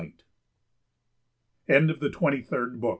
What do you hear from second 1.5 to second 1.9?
THE